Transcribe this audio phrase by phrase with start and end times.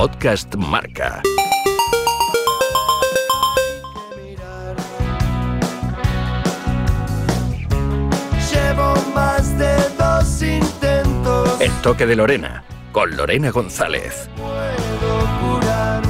[0.00, 1.20] Podcast Marca.
[8.50, 11.60] Llevo más de dos intentos.
[11.60, 14.30] El toque de Lorena, con Lorena González.
[14.36, 16.02] Puedo curar,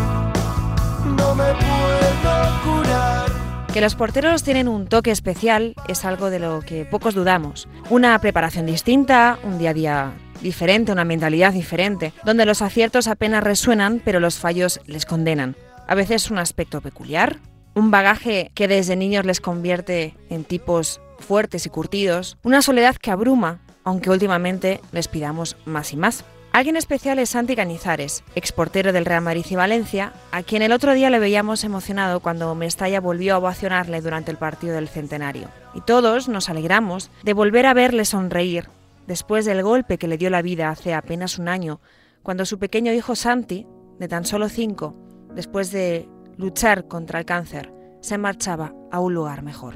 [1.05, 3.29] no me puedo curar.
[3.73, 7.67] Que los porteros tienen un toque especial es algo de lo que pocos dudamos.
[7.89, 13.45] Una preparación distinta, un día a día diferente, una mentalidad diferente, donde los aciertos apenas
[13.45, 15.57] resuenan, pero los fallos les condenan.
[15.87, 17.39] A veces un aspecto peculiar,
[17.75, 23.11] un bagaje que desde niños les convierte en tipos fuertes y curtidos, una soledad que
[23.11, 26.25] abruma, aunque últimamente les pidamos más y más.
[26.53, 30.95] Alguien especial es Santi Cañizares, exportero del Real Madrid y Valencia, a quien el otro
[30.95, 35.49] día le veíamos emocionado cuando Mestalla volvió a ovacionarle durante el partido del centenario.
[35.75, 38.69] Y todos nos alegramos de volver a verle sonreír
[39.11, 41.81] después del golpe que le dio la vida hace apenas un año,
[42.23, 43.67] cuando su pequeño hijo Santi,
[43.99, 44.95] de tan solo cinco,
[45.35, 49.75] después de luchar contra el cáncer, se marchaba a un lugar mejor.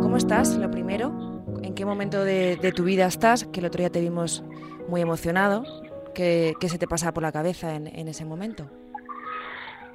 [0.00, 0.56] ¿Cómo estás?
[0.56, 3.44] Lo primero, ¿en qué momento de, tu vida estás?
[3.48, 4.42] Que el otro día te vimos
[4.88, 5.62] muy emocionado.
[6.14, 8.64] ¿Qué, se te pasa por la cabeza en, en ese momento?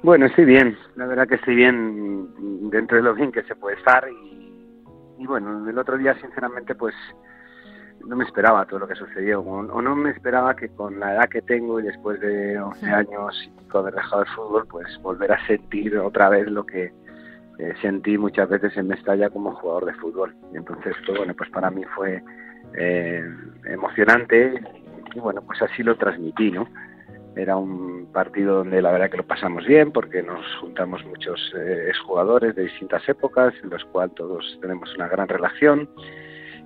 [0.04, 3.76] Bueno, estoy bien, la verdad que estoy bien dentro de lo bien que se puede
[3.78, 4.33] estar y,
[5.18, 6.94] y bueno, el otro día sinceramente pues
[8.06, 11.28] no me esperaba todo lo que sucedió o, no me esperaba que con la edad
[11.28, 15.46] que tengo y después de 11 años y haber dejado el fútbol pues volver a
[15.46, 16.92] sentir otra vez lo que
[17.58, 20.34] eh, sentí muchas veces en Mestalla como jugador de fútbol.
[20.52, 22.22] Y entonces pues, bueno pues para mí fue
[22.74, 23.24] eh,
[23.64, 24.60] emocionante
[25.14, 26.68] y bueno pues así lo transmití no
[27.36, 31.86] era un partido donde la verdad que lo pasamos bien porque nos juntamos muchos eh,
[31.88, 35.88] exjugadores de distintas épocas en los cuales todos tenemos una gran relación.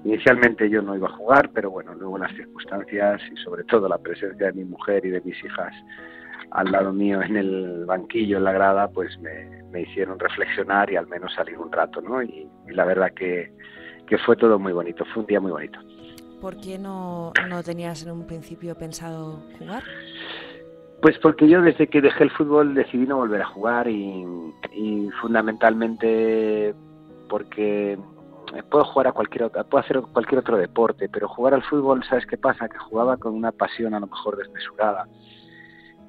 [0.04, 3.98] Inicialmente yo no iba a jugar pero bueno luego las circunstancias y sobre todo la
[3.98, 5.74] presencia de mi mujer y de mis hijas
[6.50, 10.96] al lado mío en el banquillo en la grada pues me, me hicieron reflexionar y
[10.96, 13.52] al menos salir un rato no y, y la verdad que,
[14.06, 15.78] que fue todo muy bonito fue un día muy bonito.
[16.40, 19.82] ¿Por qué no, no tenías en un principio pensado jugar?
[21.00, 24.24] Pues porque yo desde que dejé el fútbol decidí no volver a jugar y,
[25.20, 26.74] fundamentalmente
[27.28, 27.98] porque
[28.70, 32.26] puedo jugar a cualquier otra, puedo hacer cualquier otro deporte, pero jugar al fútbol, ¿sabes
[32.26, 32.68] qué pasa?
[32.68, 35.06] Que jugaba con una pasión a lo mejor desmesurada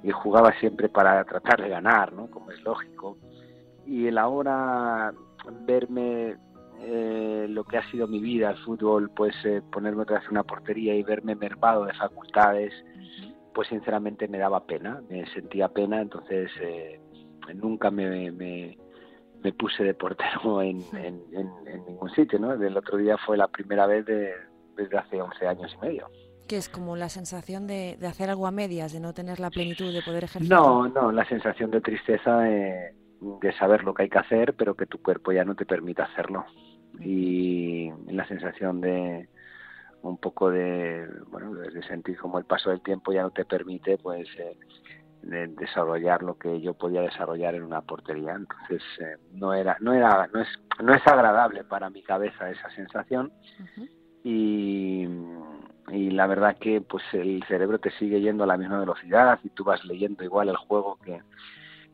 [0.04, 2.28] y jugaba siempre para tratar de ganar, ¿no?
[2.30, 3.18] Como es lógico.
[3.86, 5.14] Y el ahora
[5.66, 6.38] verme
[6.80, 10.32] eh, lo que ha sido mi vida, el fútbol, pues eh, ponerme otra vez en
[10.32, 12.74] una portería y verme mermado de facultades,
[13.54, 17.00] pues sinceramente me daba pena, me sentía pena, entonces eh,
[17.56, 18.78] nunca me, me,
[19.44, 22.54] me, puse de portero en, en, en, en, ningún sitio, ¿no?
[22.54, 24.34] El otro día fue la primera vez de,
[24.76, 26.08] desde hace 11 años y medio.
[26.48, 29.52] Que es como la sensación de, de, hacer algo a medias, de no tener la
[29.52, 30.50] plenitud de poder ejercer.
[30.50, 32.96] No, no, la sensación de tristeza de,
[33.42, 36.02] de saber lo que hay que hacer, pero que tu cuerpo ya no te permite
[36.02, 36.46] hacerlo.
[37.00, 39.30] Y la sensación de,
[40.02, 43.98] un poco de bueno de sentir como el paso del tiempo ya no te permite
[43.98, 44.58] pues eh,
[45.22, 49.94] de desarrollar lo que yo podía desarrollar en una portería entonces eh, no era no
[49.94, 50.48] era no es
[50.82, 53.90] no es agradable para mi cabeza esa sensación uh -huh.
[54.24, 55.08] y
[55.92, 59.50] y la verdad que pues el cerebro te sigue yendo a la misma velocidad y
[59.50, 61.22] tú vas leyendo igual el juego que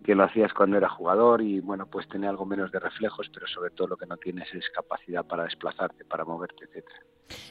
[0.05, 3.47] que lo hacías cuando era jugador y bueno pues tener algo menos de reflejos pero
[3.47, 6.99] sobre todo lo que no tienes es capacidad para desplazarte para moverte etcétera.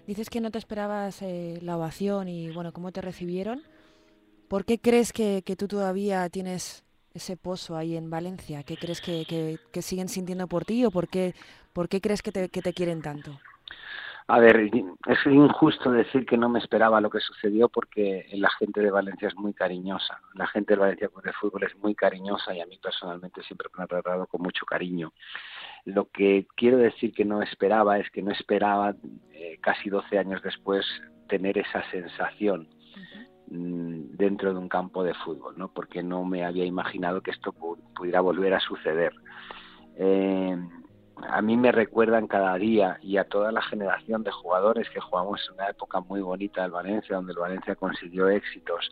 [0.07, 3.63] Dices que no te esperabas eh, la ovación y bueno cómo te recibieron
[4.49, 9.01] ¿por qué crees que, que tú todavía tienes ese pozo ahí en Valencia qué crees
[9.01, 11.35] que, que, que siguen sintiendo por ti o por qué
[11.73, 13.33] por qué crees te, que te quieren tanto
[14.27, 18.81] a ver, es injusto decir que no me esperaba lo que sucedió porque la gente
[18.81, 20.19] de Valencia es muy cariñosa.
[20.33, 23.85] La gente de Valencia de fútbol es muy cariñosa y a mí personalmente siempre me
[23.85, 25.13] ha tratado con mucho cariño.
[25.85, 28.95] Lo que quiero decir que no esperaba es que no esperaba
[29.33, 30.87] eh, casi 12 años después
[31.29, 34.09] tener esa sensación uh -huh.
[34.17, 35.69] dentro de un campo de fútbol, ¿no?
[35.69, 37.53] Porque no me había imaginado que esto
[37.95, 39.13] pudiera volver a suceder.
[39.97, 40.57] Eh,
[41.23, 45.45] a mí me recuerdan cada día y a toda la generación de jugadores que jugamos
[45.49, 48.91] en una época muy bonita del Valencia, donde el Valencia consiguió éxitos.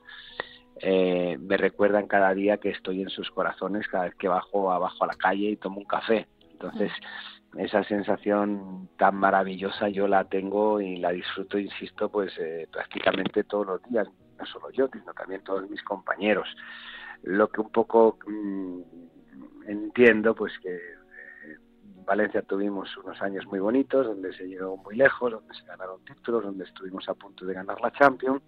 [0.76, 5.04] Eh, me recuerdan cada día que estoy en sus corazones cada vez que bajo abajo
[5.04, 6.26] a la calle y tomo un café.
[6.52, 6.92] Entonces,
[7.56, 13.66] esa sensación tan maravillosa yo la tengo y la disfruto, insisto, pues eh, prácticamente todos
[13.66, 14.08] los días,
[14.38, 16.48] no solo yo, sino también todos mis compañeros.
[17.22, 18.80] Lo que un poco mmm,
[19.66, 20.78] entiendo, pues que
[22.04, 26.44] Valencia tuvimos unos años muy bonitos, donde se llegó muy lejos, donde se ganaron títulos,
[26.44, 28.43] donde estuvimos a punto de ganar la Champions,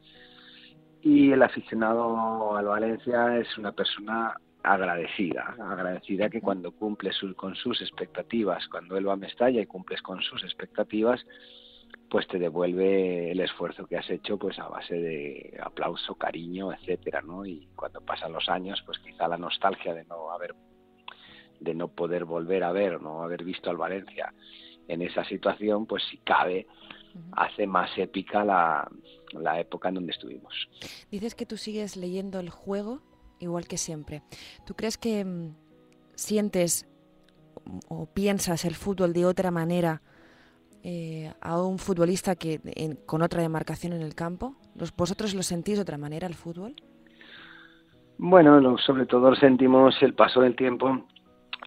[1.00, 7.82] Y el aficionado al Valencia es una persona agradecida, agradecida que cuando cumple con sus
[7.82, 11.24] expectativas, cuando él va a Mestalla y cumples con sus expectativas,
[12.08, 17.20] pues te devuelve el esfuerzo que has hecho pues a base de aplauso, cariño, etcétera,
[17.20, 17.44] ¿no?
[17.44, 20.54] Y cuando pasan los años, pues quizá la nostalgia de no haber
[21.60, 24.32] de no poder volver a ver no haber visto al Valencia
[24.88, 26.66] en esa situación, pues si cabe,
[27.32, 28.90] hace más épica la,
[29.32, 30.52] la época en donde estuvimos.
[31.10, 33.00] Dices que tú sigues leyendo el juego
[33.38, 34.22] igual que siempre.
[34.66, 35.54] ¿Tú crees que mm,
[36.14, 36.88] sientes
[37.88, 40.02] o piensas el fútbol de otra manera
[40.82, 42.60] eh, a un futbolista que
[43.06, 44.56] con otra demarcación en el campo?
[44.74, 46.74] ¿Los, ¿Vosotros lo sentís de otra manera el fútbol?
[48.18, 51.06] Bueno, sobre todo sentimos el paso del tiempo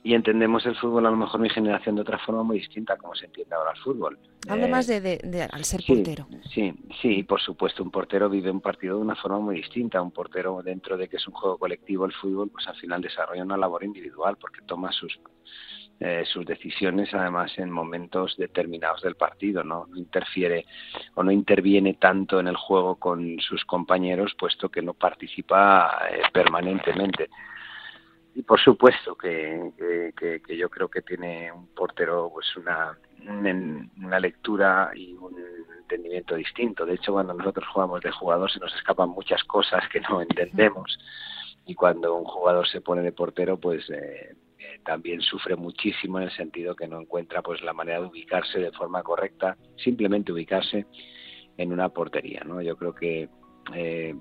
[0.04, 3.16] y entendemos el fútbol a lo mejor mi generación de otra forma muy distinta como
[3.16, 4.20] se entiende ahora el fútbol.
[4.48, 6.28] Hablo más eh, de, al ser portero.
[6.54, 10.02] Sí, sí, por supuesto, un portero vive un partido de una forma muy distinta.
[10.02, 13.44] Un portero, dentro de que es un juego colectivo, el fútbol, pues al final desarrolla
[13.44, 15.20] una labor individual porque toma sus
[16.00, 19.88] eh, sus decisiones además en momentos determinados del partido, ¿no?
[19.90, 20.68] no interfiere
[21.16, 26.22] o no interviene tanto en el juego con sus compañeros puesto que no participa eh,
[26.32, 27.30] permanentemente
[28.38, 29.72] y por supuesto que,
[30.16, 35.36] que, yo creo que tiene un portero pues una, una lectura y un
[35.80, 36.86] entendimiento distinto.
[36.86, 41.00] De hecho, cuando nosotros jugamos de jugador se nos escapan muchas cosas que no entendemos
[41.66, 46.26] y cuando un jugador se pone de portero pues eh, eh, también sufre muchísimo en
[46.26, 50.86] el sentido que no encuentra pues la manera de ubicarse de forma correcta, simplemente ubicarse
[51.58, 52.62] en una portería, ¿no?
[52.62, 53.30] Yo creo que
[53.74, 54.16] eh,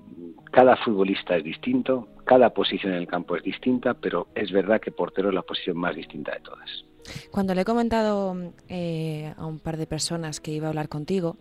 [0.51, 4.91] cada futbolista es distinto, cada posición en el campo es distinta, pero es verdad que
[4.91, 6.85] portero es la posición más distinta de todas.
[7.31, 8.35] Cuando le he comentado
[8.67, 11.37] eh, a un par de personas que iba a hablar contigo,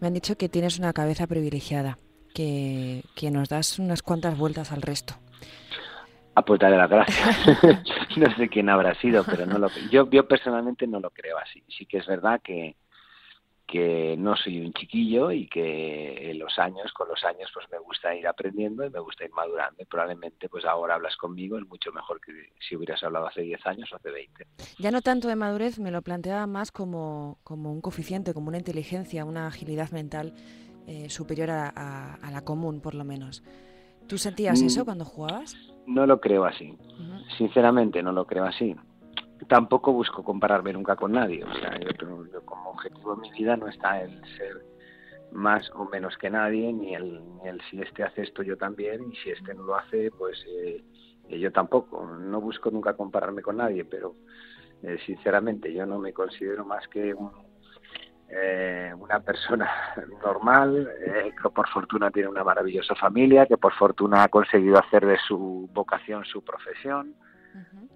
[0.00, 1.98] me han dicho que tienes una cabeza privilegiada,
[2.34, 5.14] que, nos das unas cuantas vueltas al resto.
[6.34, 7.38] Ah, pues darle las gracias.
[8.16, 11.64] no sé quién habrá sido, pero no lo, yo, yo personalmente no lo creo así.
[11.66, 12.76] Sí que es verdad que,
[13.66, 18.14] que no soy un chiquillo y que los años, con los años, pues me gusta
[18.14, 19.82] ir aprendiendo y me gusta ir madurando.
[19.82, 23.66] Y probablemente, pues ahora hablas conmigo es mucho mejor que si hubieras hablado hace 10
[23.66, 24.46] años o hace 20.
[24.78, 28.58] Ya no tanto de madurez, me lo planteaba más como, como un coeficiente, como una
[28.58, 30.32] inteligencia, una agilidad mental
[30.86, 33.42] eh, superior a, la común, por lo menos.
[34.06, 34.66] ¿Tú sentías mm.
[34.66, 35.56] eso cuando jugabas?
[35.88, 36.76] No lo creo así.
[37.36, 38.76] Sinceramente, no lo creo así
[39.44, 41.44] tampoco busco compararme nunca con nadie.
[41.44, 41.90] O sea, yo,
[42.44, 44.64] como objetivo en mi vida no está el ser
[45.32, 49.12] más o menos que nadie, ni el, ni el si este hace esto yo también,
[49.12, 50.82] y si este no lo hace, pues eh,
[51.28, 52.04] yo tampoco.
[52.06, 54.14] No busco nunca compararme con nadie, pero
[54.82, 57.14] eh, sinceramente yo no me considero más que
[58.28, 59.70] eh, una persona
[60.24, 60.88] normal,
[61.42, 65.68] que por fortuna tiene una maravillosa familia, que por fortuna ha conseguido hacer de su
[65.72, 67.14] vocación su profesión,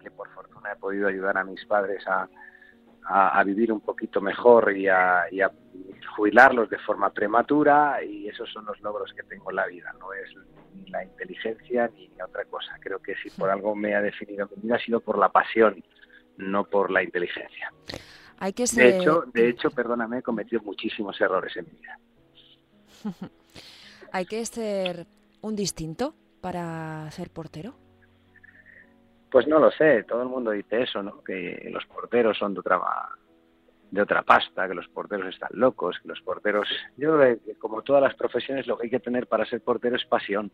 [0.00, 2.28] que por fortuna he podido ayudar a mis padres a,
[3.04, 5.26] a, vivir un poquito mejor y a,
[6.16, 10.12] jubilarlos de forma prematura y esos son los logros que tengo en la vida, no
[10.12, 10.28] es
[10.74, 12.76] ni la inteligencia ni otra cosa.
[12.80, 15.82] Creo que si por algo me ha definido mi vida ha sido por la pasión,
[16.36, 17.72] no por la inteligencia.
[18.38, 21.98] Hay que De hecho, de hecho, perdóname, he cometido muchísimos errores en mi vida.
[24.12, 25.06] ¿Hay que ser
[25.42, 27.74] un distinto para ser portero?
[29.30, 31.22] Pues no lo sé, todo el mundo dice eso, ¿no?
[31.22, 32.80] Que los porteros son de otra
[33.90, 37.82] de otra pasta, que los porteros están locos, que los porteros, yo creo que como
[37.82, 40.52] todas las profesiones lo que hay que tener para ser portero es pasión.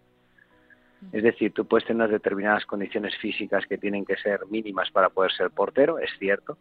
[1.13, 5.33] Es decir, tú puedes tener determinadas condiciones físicas que tienen que ser mínimas para poder
[5.33, 6.57] ser portero, es cierto.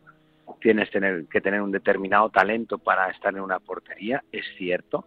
[0.59, 5.05] Tienes tener, que tener un determinado talento para estar en una portería, es cierto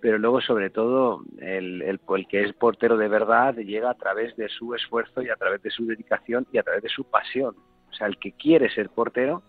[0.00, 4.48] pero luego sobre todo el, el, que es portero de verdad llega a través de
[4.48, 7.56] su esfuerzo y a través de su dedicación y a través de su pasión.
[7.90, 9.42] O sea, el que quiere ser portero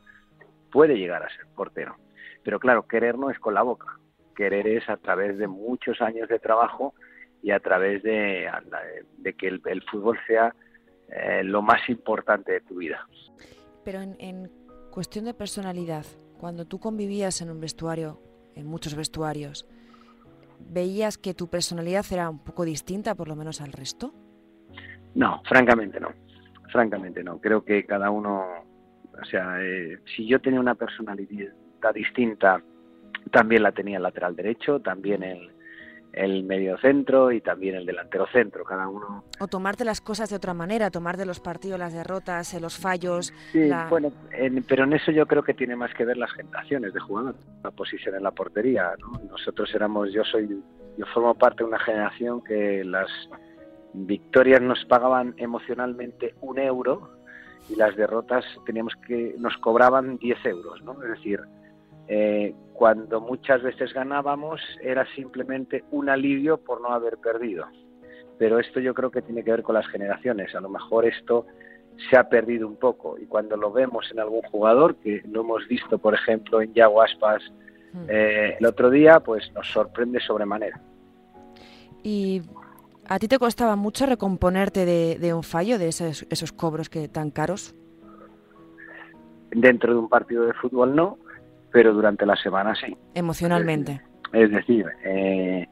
[0.71, 1.97] puede llegar a ser portero.
[2.43, 3.99] Pero claro, querer no es con la boca.
[4.35, 6.93] Querer es a través de muchos años de trabajo
[7.43, 8.49] y a través de,
[9.17, 10.55] de que el, fútbol sea
[11.09, 13.05] eh, lo más importante de tu vida.
[13.83, 14.51] Pero en, en
[14.91, 16.05] cuestión de personalidad,
[16.39, 18.21] cuando tú convivías en un vestuario,
[18.55, 19.67] en muchos vestuarios,
[20.59, 24.13] ¿veías que tu personalidad era un poco distinta, por lo menos al resto?
[25.15, 26.09] No, francamente no.
[26.71, 27.39] Francamente no.
[27.39, 28.45] Creo que cada uno,
[29.19, 31.53] o sea, eh, si yo tenía una personalidad
[31.93, 32.61] distinta,
[33.31, 35.51] también la tenía el lateral derecho, también el,
[36.13, 39.23] el medio centro y también el delantero centro, cada uno.
[39.39, 42.77] O tomarte las cosas de otra manera, tomar de los partidos las derrotas, eh, los
[42.77, 43.33] fallos.
[43.51, 44.11] Sí, bueno,
[44.67, 47.71] pero en eso yo creo que tiene más que ver las generaciones de jugadores, la
[47.71, 48.91] posición en la portería.
[49.29, 50.61] Nosotros éramos, yo soy
[50.97, 53.07] yo formo parte de una generación que las
[53.93, 57.09] victorias nos pagaban emocionalmente un euro
[57.69, 61.01] y las derrotas teníamos que nos cobraban 10 euros, ¿no?
[61.03, 61.39] Es decir,
[62.09, 67.67] eh, cuando muchas veces ganábamos era simplemente un alivio por no haber perdido.
[68.39, 70.55] Pero esto yo creo que tiene que ver con las generaciones.
[70.55, 71.45] A lo mejor esto
[72.09, 75.67] se ha perdido un poco y cuando lo vemos en algún jugador, que lo hemos
[75.67, 77.43] visto por ejemplo en Yago Aspas
[77.93, 78.05] hmm.
[78.09, 80.81] eh, el otro día, pues nos sorprende sobremanera.
[82.01, 82.41] ¿Y
[83.07, 87.29] a ti te costaba mucho recomponerte de, un fallo, de esos, esos cobros que tan
[87.29, 87.75] caros?
[89.51, 91.17] Dentro de un partido de fútbol no,
[91.71, 92.95] pero durante la semana sí.
[93.13, 94.01] Emocionalmente.
[94.33, 95.67] Es decir, eh,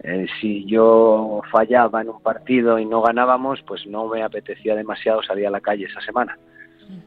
[0.00, 5.22] eh, si yo fallaba en un partido y no ganábamos, pues no me apetecía demasiado
[5.22, 6.38] salir a la calle esa semana.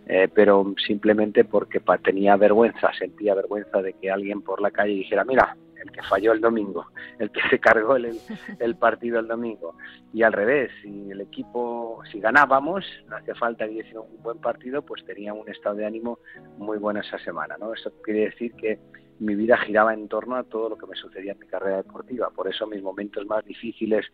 [0.06, 5.24] Eh, pero simplemente porque tenía vergüenza, sentía vergüenza de que alguien por la calle dijera,
[5.24, 6.86] mira, el que falló el domingo,
[7.20, 8.18] el que se cargó el,
[8.60, 9.76] el partido el domingo.
[10.14, 14.40] Y al revés, si el equipo, si ganábamos, no hacía falta que hiciera un buen
[14.40, 16.20] partido, pues tenía un estado de ánimo
[16.58, 17.58] muy bueno esa semana.
[17.58, 17.74] ¿no?
[17.74, 18.80] Eso quiere decir que
[19.20, 22.32] mi vida giraba en torno a todo lo que me sucedía en mi carrera deportiva.
[22.32, 24.06] Por eso mis momentos más difíciles,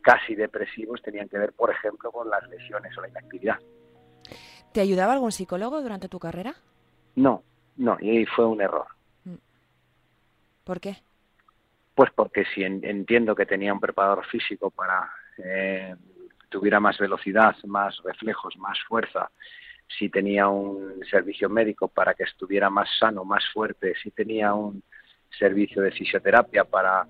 [0.00, 3.58] casi depresivos, tenían que ver, por ejemplo, con las lesiones o la inactividad.
[4.72, 6.54] ¿Te ayudaba algún psicólogo durante tu carrera?
[7.14, 7.42] No,
[7.76, 8.86] no, y fue un error.
[10.64, 10.96] ¿Por qué?
[11.94, 15.94] Pues porque si entiendo que tenía un preparador físico para eh,
[16.48, 19.30] tuviera más velocidad, más reflejos, más fuerza,
[19.98, 24.82] si tenía un servicio médico para que estuviera más sano, más fuerte, si tenía un
[25.38, 27.06] servicio de fisioterapia para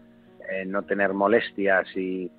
[0.50, 2.30] eh, no tener molestias y,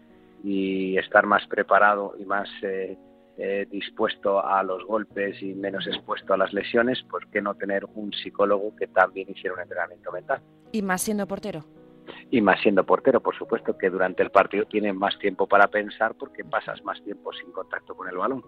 [0.98, 2.96] estar más preparado y más eh,
[3.38, 7.84] eh, dispuesto a los golpes y menos expuesto a las lesiones, ¿por qué no tener
[7.96, 10.42] un psicólogo que también hiciera un entrenamiento mental?
[10.72, 11.66] ¿Y más siendo portero?
[12.32, 16.16] Y más siendo portero, por supuesto, que durante el partido tienes más tiempo para pensar
[16.16, 18.44] porque pasas más tiempo sin contacto con el balón.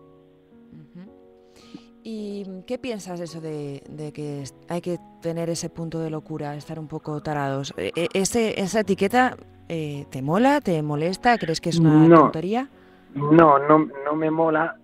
[2.03, 3.81] ¿Y qué piensas eso de,
[4.13, 7.73] que hay que tener ese punto de locura, estar un poco tarados?
[7.75, 9.35] E, e, ¿Ese, ¿Esa etiqueta
[9.67, 11.37] eh, te mola, te molesta?
[11.37, 12.69] ¿Crees que es una tontería?
[13.13, 14.77] No, no, no me mola,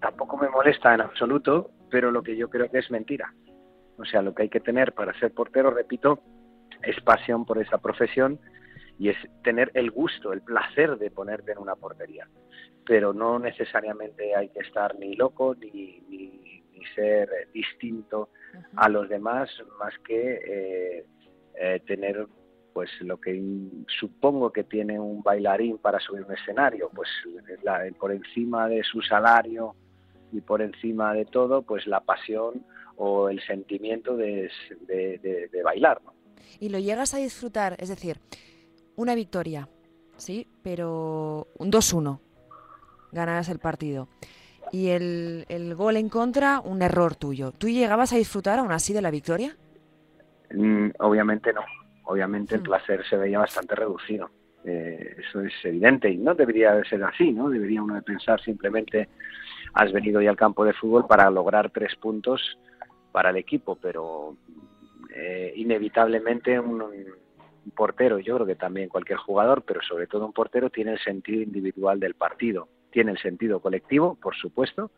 [0.00, 3.34] tampoco me molesta en absoluto, pero lo que yo creo que es mentira.
[3.98, 6.20] O sea, lo que hay que tener para ser portero, repito,
[6.82, 8.38] es pasión por esa profesión
[8.98, 12.28] y es tener el gusto, el placer de ponerte en una portería.
[12.84, 16.60] Pero no necesariamente hay que estar ni loco ni, ni
[16.94, 18.30] ser distinto
[18.76, 21.06] a los demás más que eh,
[21.58, 22.26] eh, tener
[22.72, 23.42] pues lo que
[23.98, 27.08] supongo que tiene un bailarín para subir un escenario, pues
[27.98, 29.74] por encima de su salario
[30.32, 32.64] y por encima de todo, pues la pasión
[32.96, 34.50] o el sentimiento de,
[35.64, 36.00] bailar.
[36.58, 38.18] Y lo llegas a disfrutar, es decir,
[38.96, 39.68] una victoria,
[40.16, 42.20] sí, pero un 2-1,
[43.12, 44.08] ganas el partido
[44.72, 47.52] y el, el, gol en contra, un error tuyo.
[47.52, 49.56] ¿Tú llegabas a disfrutar aún así de la victoria?
[50.54, 51.62] Mm, obviamente no.
[52.04, 52.64] Obviamente el mm.
[52.64, 54.30] placer se veía bastante reducido.
[54.64, 57.48] Eh, eso es evidente y no debería de ser así, ¿no?
[57.48, 59.08] Debería uno de pensar simplemente
[59.72, 62.58] has venido ya al campo de fútbol para lograr tres puntos
[63.10, 64.36] para el equipo, pero
[65.14, 70.32] eh, inevitablemente un, un portero, yo creo que también cualquier jugador, pero sobre todo un
[70.32, 74.90] portero tiene el sentido individual del partido tiene el sentido colectivo, por supuesto,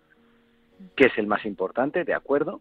[0.96, 2.60] que es el más importante, de acuerdo,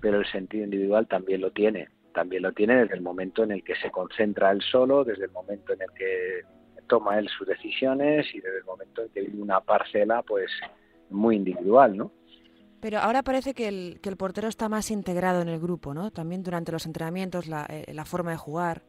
[0.00, 1.88] pero el sentido individual también lo tiene.
[2.12, 5.30] También lo tiene desde el momento en el que se concentra él solo, desde el
[5.30, 6.40] momento en el que
[6.88, 10.50] toma él sus decisiones y desde el momento en que vive una parcela pues
[11.08, 12.10] muy individual, ¿no?
[12.80, 16.10] Pero ahora parece que el, que el portero está más integrado en el grupo, ¿no?
[16.10, 18.82] También durante los entrenamientos, la, eh, la forma de jugar.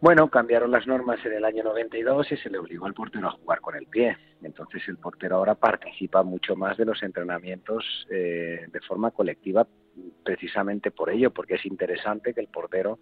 [0.00, 3.32] Bueno, cambiaron las normas en el año 92 y se le obligó al portero a
[3.32, 4.16] jugar con el pie.
[4.42, 9.66] Entonces el portero ahora participa mucho más de los entrenamientos eh, de forma colectiva,
[10.22, 12.98] precisamente por ello, porque es interesante que el portero,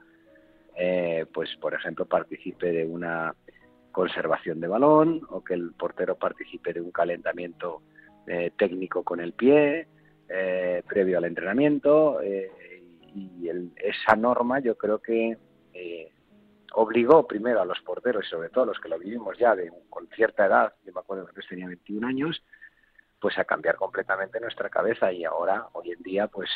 [0.76, 3.34] eh, pues por ejemplo, participe de una
[3.90, 7.82] conservación de balón o que el portero participe de un calentamiento
[8.26, 9.88] eh, técnico con el pie
[10.88, 15.38] previo al entrenamiento y esa norma yo creo que
[16.74, 19.70] obligó primero a los porteros, y sobre todo a los que lo vivimos ya de,
[19.88, 22.42] con cierta edad, yo me acuerdo que tenía 21 años,
[23.20, 26.50] pues a cambiar completamente nuestra cabeza y ahora, hoy en día, pues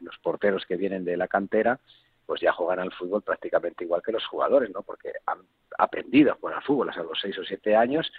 [0.00, 1.80] los porteros que vienen de la cantera,
[2.24, 4.82] pues ya juegan al fútbol prácticamente igual que los jugadores, ¿no?
[4.82, 5.40] Porque han
[5.76, 8.10] aprendido a jugar al fútbol a los 6 o 7 años,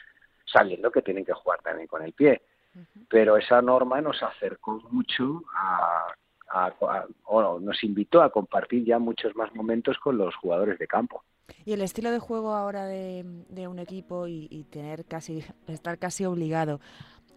[0.46, 2.44] sabiendo que tienen que jugar también con el pie.
[3.10, 6.74] Pero esa norma nos acercó mucho a,
[7.26, 11.24] o nos invitó a compartir ya muchos más momentos con los jugadores de campo.
[11.64, 13.24] Y el estilo de juego ahora de,
[13.68, 16.80] un equipo y, tener casi, estar casi obligado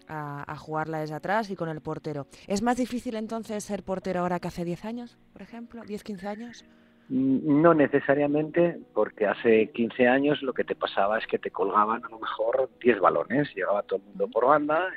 [0.09, 2.27] a, jugarla desde atrás y con el portero.
[2.47, 5.83] ¿Es más difícil entonces ser portero ahora que hace 10 años, por ejemplo?
[5.83, 6.65] ¿10, 15 años?
[7.09, 12.05] Mm, no necesariamente, porque hace 15 años lo que te pasaba es que te colgaban
[12.05, 14.89] a lo mejor 10 balones, llegaba todo el mundo por banda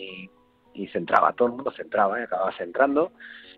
[0.00, 0.30] y,
[0.74, 3.12] y centraba, todo el mundo centraba y acababa centrando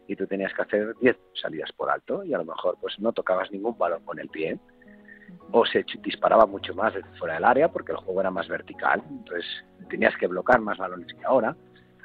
[0.06, 3.12] y tú tenías que hacer 10 salidas por alto y a lo mejor pues no
[3.12, 4.58] tocabas ningún balón con el pie
[5.50, 9.02] o se disparaba mucho más desde fuera del área porque el juego era más vertical,
[9.08, 9.44] entonces
[9.88, 11.56] tenías que bloquear más balones que ahora.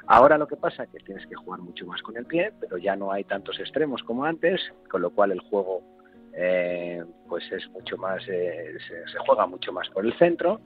[0.07, 2.77] Ahora lo que pasa es que tienes que jugar mucho más con el pie, pero
[2.77, 5.81] ya no hay tantos extremos como antes, con lo cual el juego
[6.33, 10.61] eh, pues es mucho más, eh, se, juega mucho más por el centro,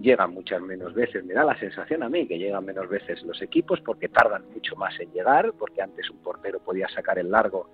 [0.00, 3.40] llegan muchas menos veces, me da la sensación a mí que llegan menos veces los
[3.42, 7.68] equipos porque tardan mucho más en llegar, porque antes un portero podía sacar el largo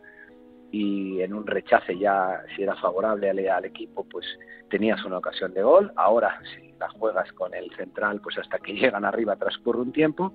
[0.70, 4.26] y en un rechace ya, si era favorable al, equipo, pues
[4.68, 5.92] tenías una ocasión de gol.
[5.96, 10.32] Ahora, si la juegas con el central, pues hasta que llegan arriba transcurre un tiempo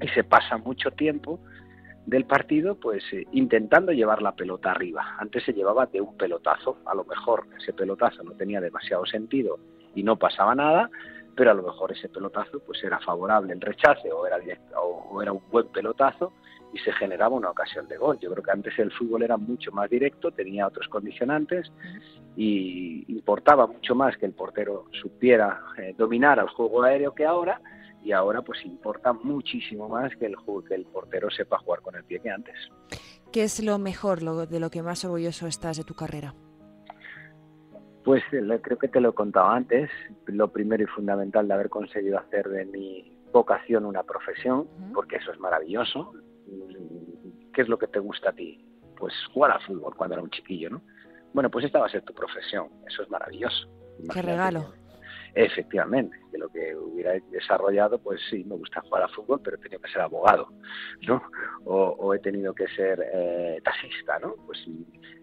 [0.00, 1.38] y se pasa mucho tiempo
[2.06, 5.16] del partido, pues eh, intentando llevar la pelota arriba.
[5.18, 9.58] Antes se llevaba de un pelotazo, a lo mejor ese pelotazo no tenía demasiado sentido
[9.94, 10.90] y no pasaba nada,
[11.38, 14.38] pero a lo mejor ese pelotazo pues era favorable el rechace o era
[14.76, 16.32] o era un buen pelotazo
[16.74, 18.18] y se generaba una ocasión de gol.
[18.18, 21.70] Yo creo que antes el fútbol era mucho más directo, tenía otros condicionantes
[22.36, 27.60] y importaba mucho más que el portero supiera eh, dominar al juego aéreo que ahora
[28.02, 30.34] y ahora pues importa muchísimo más que el,
[30.66, 32.56] que el portero sepa jugar con el pie que antes.
[33.30, 36.34] ¿Qué es lo mejor, de lo que más orgulloso estás de tu carrera?
[38.08, 39.90] Pues eh, creo que te lo he contado antes.
[40.24, 45.30] Lo primero y fundamental de haber conseguido hacer de mi vocación una profesión, porque eso
[45.30, 46.14] es maravilloso.
[47.52, 48.64] ¿qué es lo que te gusta a ti?
[48.96, 50.82] Pues jugar al fútbol cuando era un chiquillo, ¿no?
[51.34, 53.68] Bueno, pues esta va a ser tu profesión, eso es maravilloso.
[54.10, 54.72] Qué regalo.
[55.34, 59.60] Efectivamente, de lo que hubiera desarrollado, pues sí, me gusta jugar al fútbol, pero he
[59.60, 60.48] tenido que ser abogado,
[61.06, 61.22] ¿no?
[61.66, 64.34] O, he tenido que ser eh, taxista, ¿no?
[64.46, 64.66] Pues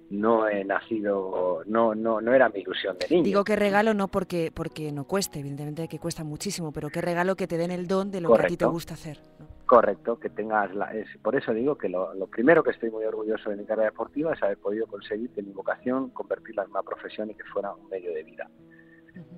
[0.10, 3.24] no he nacido, no, no, no era mi ilusión de niño.
[3.24, 7.36] Digo que regalo no porque, porque no cueste, evidentemente que cuesta muchísimo, pero qué regalo
[7.36, 9.20] que te den el don de lo que a ti te gusta hacer.
[9.65, 13.50] Correcto, que tengas la, es, por eso digo que lo, primero que estoy muy orgulloso
[13.50, 17.32] de mi carrera deportiva es haber podido conseguir que mi vocación convertirla en una profesión
[17.32, 18.48] y que fuera un medio de vida.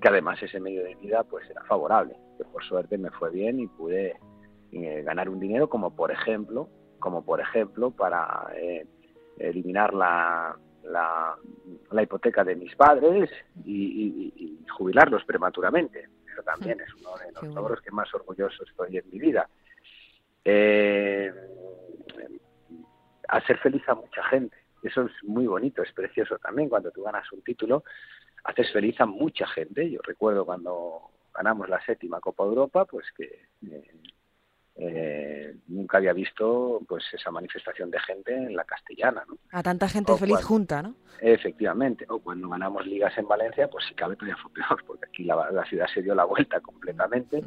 [0.01, 3.61] Que además ese medio de vida pues era favorable, que por suerte me fue bien
[3.61, 4.17] y pude
[4.73, 6.67] eh, ganar un dinero como por ejemplo,
[6.99, 8.85] como por ejemplo para eh,
[9.39, 13.29] eliminar la, la, hipoteca de mis padres
[13.65, 16.09] y, jubilarlos prematuramente.
[16.31, 19.49] Eso también es uno de los logros que más orgulloso estoy en mi vida
[20.49, 21.33] eh,
[23.27, 24.55] hacer feliz a mucha gente.
[24.81, 26.69] Eso es muy bonito, es precioso también.
[26.69, 27.83] Cuando tú ganas un título,
[28.45, 29.89] haces feliz a mucha gente.
[29.91, 33.91] Yo recuerdo cuando ganamos la séptima Copa Europa, pues que eh,
[34.79, 39.23] eh, nunca había visto pues esa manifestación de gente en la castellana.
[39.27, 39.37] ¿no?
[39.51, 40.95] A tanta gente feliz junta, ¿no?
[41.19, 42.05] Efectivamente.
[42.09, 45.49] O cuando ganamos ligas en Valencia, pues si cabe todavía fue peor, porque aquí la,
[45.51, 47.43] la ciudad se dio la vuelta completamente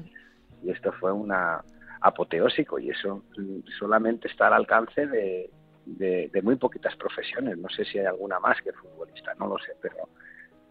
[0.62, 1.62] y esto fue una
[2.00, 3.22] apoteósico y eso
[3.78, 5.50] solamente está al alcance de,
[5.84, 7.58] de, muy poquitas profesiones.
[7.58, 10.08] No sé si hay alguna más que futbolista, no lo sé, pero,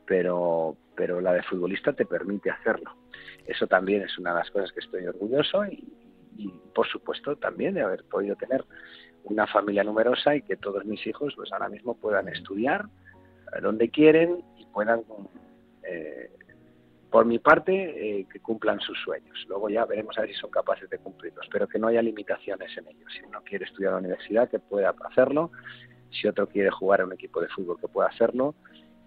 [0.06, 2.96] pero, pero la de futbolista te permite hacerlo.
[3.46, 5.88] Eso también es una de las cosas que estoy orgulloso y,
[6.38, 8.64] y por supuesto también de haber podido tener
[9.24, 12.86] una familia numerosa y que todos mis hijos pues ahora mismo puedan estudiar
[13.62, 15.04] donde quieren y puedan
[15.84, 16.30] eh,
[17.10, 19.44] por mi parte, eh, que cumplan sus sueños.
[19.48, 22.76] Luego ya veremos a ver si son capaces de cumplirlos, pero que no haya limitaciones
[22.78, 23.12] en ellos.
[23.14, 25.52] Si uno quiere estudiar a la universidad, que pueda hacerlo.
[26.12, 28.54] Si otro quiere jugar en un equipo de fútbol, que pueda hacerlo.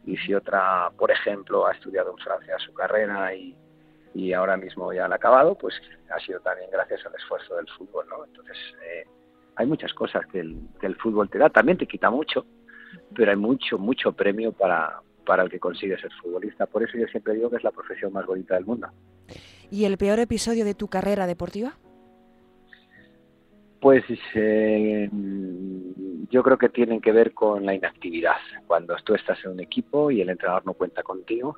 [0.04, 3.56] Y si otra, por ejemplo, ha estudiado en Francia su carrera y,
[4.14, 5.74] y ahora mismo ya han acabado, pues
[6.14, 8.24] ha sido también gracias al esfuerzo del fútbol, ¿no?
[8.24, 9.06] Entonces, eh,
[9.56, 11.48] hay muchas cosas que el, que el fútbol te da.
[11.50, 12.46] También te quita mucho,
[13.14, 16.66] pero hay mucho, mucho premio para, para el que consigue ser futbolista.
[16.66, 18.88] Por eso yo siempre digo que es la profesión más bonita del mundo.
[19.70, 21.74] ¿Y el peor episodio de tu carrera deportiva?
[23.80, 25.08] Pues eh,
[26.30, 28.36] yo creo que tienen que ver con la inactividad.
[28.66, 31.56] Cuando tú estás en un equipo y el entrenador no cuenta contigo,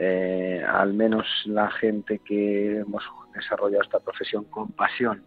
[0.00, 3.02] eh, al menos la gente que hemos
[3.34, 5.24] desarrollado esta profesión con pasión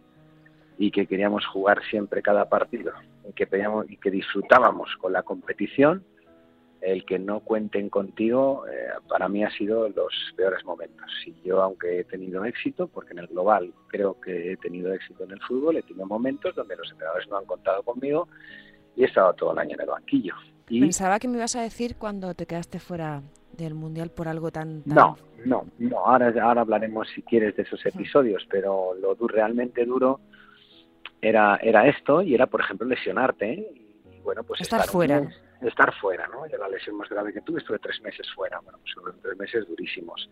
[0.78, 2.94] y que queríamos jugar siempre cada partido
[3.28, 3.46] y que,
[3.88, 6.02] y que disfrutábamos con la competición,
[6.80, 11.10] el que no cuenten contigo eh, para mí ha sido los peores momentos.
[11.26, 15.24] Y yo, aunque he tenido éxito, porque en el global creo que he tenido éxito
[15.24, 18.26] en el fútbol, he tenido momentos donde los entrenadores no han contado conmigo
[18.96, 20.34] y he estado todo el año en el banquillo.
[20.70, 23.20] Y Pensaba que me ibas a decir cuando te quedaste fuera
[23.56, 24.82] del Mundial por algo tan...
[24.82, 25.98] tan- no, no, no.
[25.98, 30.20] Ahora, ahora hablaremos si quieres de esos episodios, pero lo du- realmente duro
[31.20, 33.52] era, era esto y era, por ejemplo, lesionarte.
[33.52, 33.72] ¿eh?
[34.16, 36.46] Y bueno, pues Estar fuera, mes- estar fuera, ¿no?
[36.46, 38.58] Yo la lesión más grave que tuve estuve tres meses fuera.
[38.60, 40.28] Bueno, pues tres meses durísimos.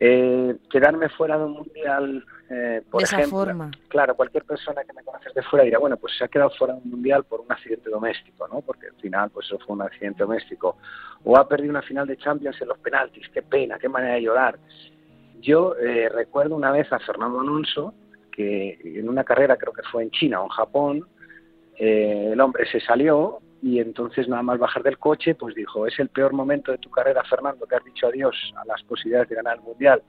[0.00, 3.70] Eh, quedarme fuera de un mundial, eh, por de esa ejemplo, forma.
[3.88, 6.74] claro, cualquier persona que me conoces de fuera dirá, bueno, pues se ha quedado fuera
[6.74, 8.60] de un mundial por un accidente doméstico, ¿no?
[8.60, 10.76] Porque al final, pues eso fue un accidente doméstico.
[11.24, 14.22] O ha perdido una final de Champions en los penaltis, qué pena, qué manera de
[14.22, 14.58] llorar.
[15.40, 17.94] Yo eh, recuerdo una vez a Fernando Alonso,
[18.30, 21.06] que en una carrera, creo que fue en China o en Japón,
[21.78, 25.98] eh, el hombre se salió y entonces nada más bajar del coche, pues dijo, es
[25.98, 29.36] el peor momento de tu carrera, Fernando, que has dicho adiós a las posibilidades de
[29.36, 30.02] ganar el Mundial.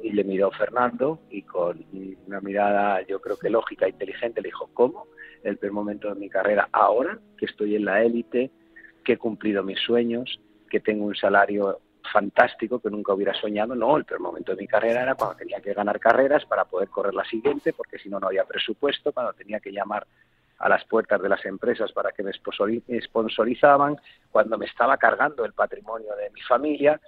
[0.00, 1.84] Y le miró Fernando y con
[2.28, 5.08] una mirada, yo creo que lógica, inteligente, le dijo, ¿cómo?
[5.42, 8.52] El peor momento de mi carrera, ahora que estoy en la élite,
[9.02, 10.38] que he cumplido mis sueños,
[10.70, 11.80] que tengo un salario
[12.12, 13.74] fantástico que nunca hubiera soñado.
[13.74, 16.90] No, el peor momento de mi carrera era cuando tenía que ganar carreras para poder
[16.90, 20.06] correr la siguiente, porque si no, no había presupuesto, cuando tenía que llamar
[20.58, 23.96] a las puertas de las empresas para que me sponsori- sponsorizaban,
[24.30, 27.00] cuando me estaba cargando el patrimonio de mi familia,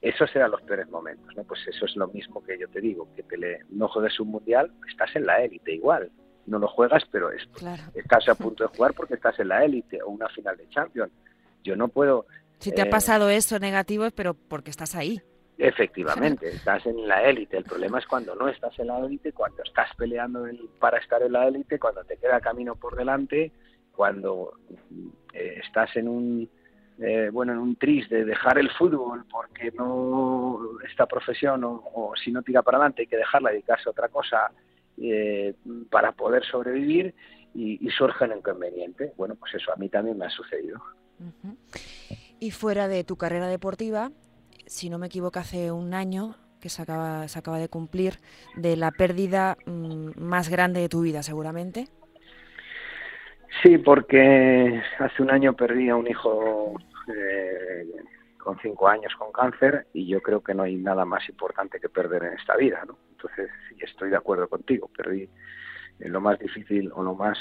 [0.00, 1.44] esos eran los peores momentos, ¿no?
[1.44, 4.28] Pues eso es lo mismo que yo te digo, que te le, no juegues un
[4.28, 6.10] mundial, estás en la élite igual,
[6.46, 7.82] no lo juegas, pero es, Claro.
[7.94, 11.12] estás a punto de jugar porque estás en la élite o una final de Champions.
[11.62, 12.26] Yo no puedo,
[12.58, 15.22] Si te ha eh, pasado eso negativo, pero porque estás ahí.
[15.58, 17.56] Efectivamente, estás en la élite.
[17.58, 21.22] El problema es cuando no estás en la élite, cuando estás peleando en- para estar
[21.22, 23.52] en la élite, cuando te queda camino por delante,
[23.92, 24.54] cuando
[25.32, 26.50] eh, estás en un
[26.98, 32.14] eh, bueno en un tris de dejar el fútbol porque no esta profesión o, o
[32.16, 34.52] si no tira para adelante hay que dejarla dedicarse a otra cosa
[34.96, 35.54] eh,
[35.90, 37.12] para poder sobrevivir
[37.52, 39.12] y, y surgen inconvenientes.
[39.16, 40.80] Bueno, pues eso a mí también me ha sucedido.
[42.40, 44.10] Y fuera de tu carrera deportiva,
[44.66, 48.14] si no me equivoco, hace un año que se acaba, se acaba de cumplir
[48.56, 51.88] de la pérdida mm, más grande de tu vida, seguramente.
[53.62, 56.74] Sí, porque hace un año perdí a un hijo
[57.08, 57.86] eh,
[58.38, 61.88] con cinco años con cáncer y yo creo que no hay nada más importante que
[61.88, 62.98] perder en esta vida, ¿no?
[63.12, 64.90] Entonces, estoy de acuerdo contigo.
[64.96, 65.28] Perdí
[66.00, 67.38] en lo más difícil o lo más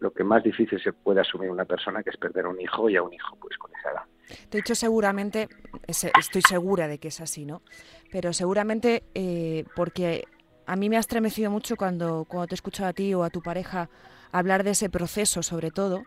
[0.00, 2.90] lo que más difícil se puede asumir una persona que es perder a un hijo
[2.90, 4.02] y a un hijo pues con esa edad.
[4.48, 5.48] Te he dicho seguramente,
[5.86, 7.62] es- estoy segura de que es así, ¿no?
[8.10, 10.24] Pero seguramente eh, porque
[10.66, 13.30] a mí me ha estremecido mucho cuando, cuando te he escuchado a ti o a
[13.30, 13.88] tu pareja
[14.32, 16.06] hablar de ese proceso, sobre todo.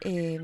[0.00, 0.40] eh,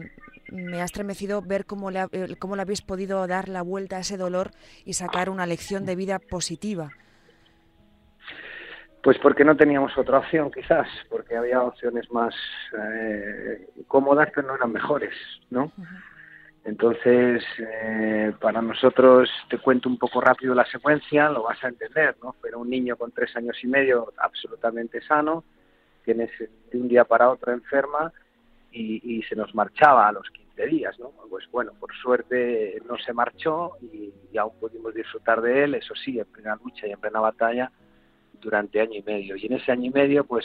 [0.51, 2.07] me ha estremecido ver cómo le,
[2.39, 4.51] cómo le habéis podido dar la vuelta a ese dolor
[4.87, 6.95] y sacar una lección de vida positiva.
[9.03, 12.35] Pues porque no teníamos otra opción, quizás, porque había opciones más
[12.79, 15.15] eh, cómodas, pero no eran mejores,
[15.51, 15.71] ¿no?
[16.69, 22.15] Entonces, eh, para nosotros, te cuento un poco rápido la secuencia, lo vas a entender,
[22.23, 22.37] ¿no?
[22.43, 25.45] Pero un niño con tres años y medio absolutamente sano,
[26.05, 28.13] que en ese- de un día para otro enferma
[28.71, 31.11] y, se nos marchaba a los 15 días, ¿no?
[31.31, 35.95] Pues bueno, por suerte no se marchó y, y aún pudimos disfrutar de él, eso
[35.95, 37.73] sí, en plena lucha y en plena batalla,
[38.41, 39.37] durante año y medio.
[39.37, 40.45] Y en ese año y medio, pues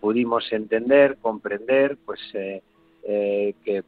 [0.00, 2.62] pudimos entender, comprender, pues eh,
[3.04, 3.82] eh, que,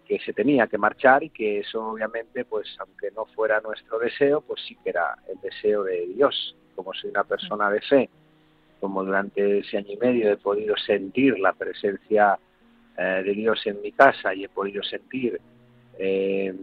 [0.00, 4.40] que, se tenía que marchar y que eso obviamente, pues aunque no fuera nuestro deseo,
[4.40, 6.56] pues sí que era el deseo de Dios.
[6.74, 8.10] Como soy una persona de fe,
[8.80, 12.38] como durante ese año y medio he podido sentir la presencia
[12.96, 15.40] eh, de Dios en mi casa y he podido sentir,
[15.98, 16.54] eh,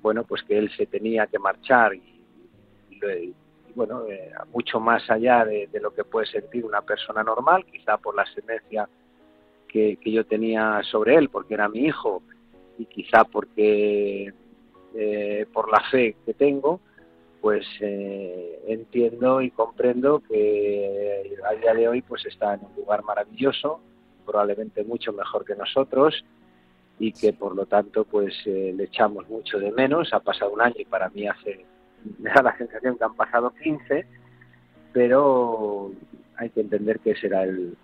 [0.00, 2.02] bueno, pues que Él se tenía que marchar y,
[3.74, 8.14] bueno, eh, mucho más allá de, lo que puede sentir una persona normal, quizá por
[8.14, 8.88] la ascendencia
[9.66, 12.22] que yo tenía sobre él, porque era mi hijo,
[12.78, 14.32] y quizá porque
[14.94, 16.80] eh, por la fe que tengo,
[17.40, 23.02] pues eh, entiendo y comprendo que a día de hoy pues está en un lugar
[23.02, 23.80] maravilloso,
[24.24, 26.24] probablemente mucho mejor que nosotros
[26.98, 30.12] y que por lo tanto pues eh, le echamos mucho de menos.
[30.12, 31.64] Ha pasado un año y para mí hace
[32.18, 34.06] me da la sensación que han pasado 15,
[34.92, 35.92] pero
[36.36, 37.76] hay que entender que ese era el,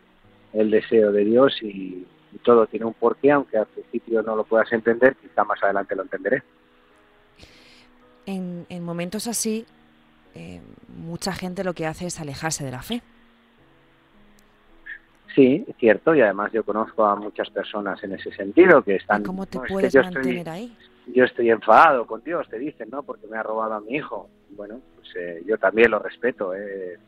[0.53, 4.45] el deseo de Dios y, y todo tiene un porqué, aunque al principio no lo
[4.45, 6.43] puedas entender, quizá más adelante lo entenderé.
[8.27, 9.65] En, en momentos así,
[10.35, 13.03] eh, mucha gente lo que hace es alejarse de la fe.
[15.35, 19.21] Sí, es cierto, y además yo conozco a muchas personas en ese sentido que están...
[19.23, 20.77] ¿Y ¿Cómo te "No, es que puedes estoy- mantener ahí?
[21.15, 23.03] yo estoy enfadado con Dios, te dicen, ¿no?
[23.03, 24.29] Porque me ha robado a mi hijo.
[24.51, 26.99] Bueno, pues eh, yo también lo respeto, eh,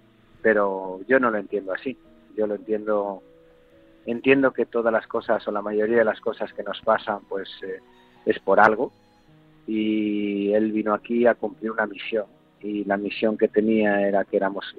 [0.41, 1.99] pero yo no lo entiendo así.
[2.37, 3.23] Yo lo entiendo,
[4.07, 7.49] entiendo que todas las cosas o la mayoría de las cosas que nos pasan, pues
[7.63, 7.81] eh,
[8.27, 8.93] es por algo.
[9.67, 12.27] Y él vino aquí a cumplir una misión.
[12.61, 14.75] Y la misión que tenía era que éramos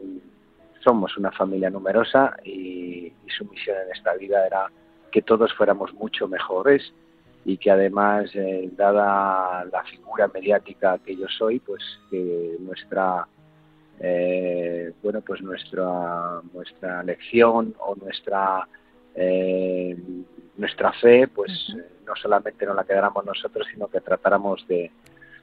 [0.84, 4.70] somos una familia numerosa y, su misión en esta vida era
[5.10, 6.94] que todos fuéramos mucho mejores
[7.46, 13.26] y que además eh, dada la figura mediática que yo soy pues que nuestra
[14.02, 18.68] eh, bueno pues nuestra nuestra lección o nuestra
[19.16, 19.98] eh,
[20.58, 21.52] nuestra fe pues
[22.06, 24.92] no solamente no la quedáramos nosotros sino que tratáramos de,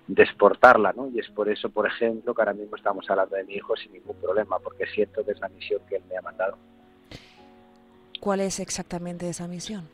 [0.09, 1.09] de exportarla, ¿no?
[1.09, 3.93] Y es por eso, por ejemplo, que ahora mismo estamos hablando de mi hijo sin
[3.93, 6.57] ningún problema, porque siento que es la misión que él me ha mandado.
[8.19, 9.85] ¿Cuál es exactamente esa misión?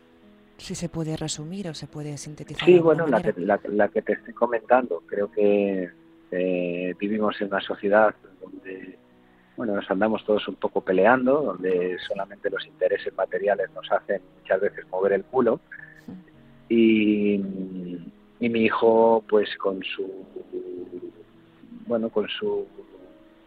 [0.57, 2.65] Si se puede resumir o se puede sintetizar.
[2.65, 5.03] Sí, bueno, la que, la, que, te estoy comentando.
[5.07, 5.91] Creo que
[6.31, 8.97] eh, vivimos en una sociedad donde
[9.57, 14.61] bueno, nos andamos todos un poco peleando, donde solamente los intereses materiales nos hacen muchas
[14.61, 15.61] veces mover el culo.
[16.69, 17.41] Y,
[18.41, 20.27] y mi hijo pues con su
[21.87, 22.67] bueno con su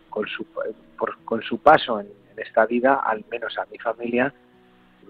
[0.10, 0.46] con su
[1.26, 4.32] con su paso en, esta vida al menos a mi familia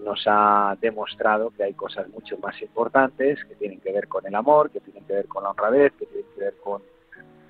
[0.02, 4.34] nos ha demostrado que hay cosas mucho más importantes que tienen que ver con el
[4.34, 6.82] amor que tienen que ver con la honradez que tienen que ver con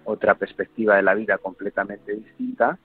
[0.04, 2.78] otra perspectiva de la vida completamente distinta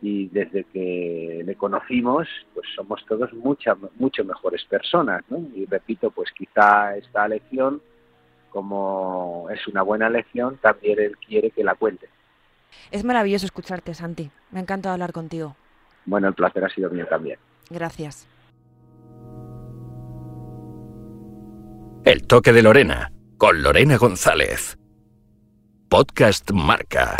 [0.00, 5.38] y desde que le conocimos pues somos todos muchas mucho mejores personas ¿no?
[5.54, 7.80] y repito pues quizá esta lección
[8.50, 12.08] como es una buena lección, también él quiere que la cuente.
[12.90, 14.30] Es maravilloso escucharte, Santi.
[14.50, 15.56] Me ha encantado hablar contigo.
[16.06, 17.38] Bueno, el placer ha sido mío también.
[17.70, 18.26] Gracias.
[22.04, 24.78] El toque de Lorena, con Lorena González.
[25.88, 27.16] Podcast Marca.